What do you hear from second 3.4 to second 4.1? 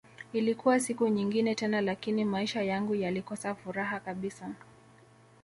furaha